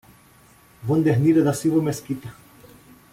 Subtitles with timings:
[0.89, 2.33] Wandernira da Silva Mesquita